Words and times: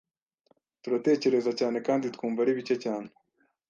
Turatekereza 0.83 1.51
cyane 1.59 1.77
kandi 1.87 2.05
twumva 2.15 2.39
ari 2.41 2.57
bike 2.59 2.75
cyane. 2.83 3.09